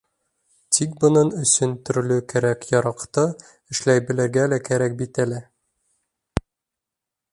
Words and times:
Тик 0.75 0.93
бының 1.03 1.27
өсөн 1.41 1.75
төрлө 1.89 2.17
кәрәк-яраҡты 2.33 3.25
эшләй 3.75 4.03
белергә 4.09 4.49
лә 4.55 4.61
кәрәк 4.71 4.97
бит 5.03 5.23
әле. 5.27 5.43